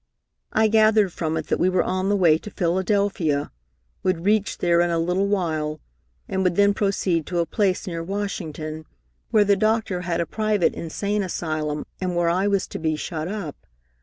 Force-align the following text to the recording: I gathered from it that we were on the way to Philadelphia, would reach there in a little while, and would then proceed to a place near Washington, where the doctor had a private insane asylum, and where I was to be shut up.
I 0.51 0.67
gathered 0.67 1.13
from 1.13 1.37
it 1.37 1.45
that 1.49 1.59
we 1.59 1.69
were 1.69 1.83
on 1.83 2.09
the 2.09 2.15
way 2.15 2.39
to 2.39 2.49
Philadelphia, 2.49 3.51
would 4.01 4.25
reach 4.25 4.57
there 4.57 4.81
in 4.81 4.89
a 4.89 4.97
little 4.97 5.27
while, 5.27 5.79
and 6.27 6.43
would 6.43 6.55
then 6.55 6.73
proceed 6.73 7.27
to 7.27 7.37
a 7.37 7.45
place 7.45 7.85
near 7.85 8.01
Washington, 8.01 8.85
where 9.29 9.45
the 9.45 9.55
doctor 9.55 10.01
had 10.01 10.19
a 10.19 10.25
private 10.25 10.73
insane 10.73 11.21
asylum, 11.21 11.85
and 11.99 12.15
where 12.15 12.29
I 12.29 12.47
was 12.47 12.65
to 12.69 12.79
be 12.79 12.95
shut 12.95 13.27
up. 13.27 13.55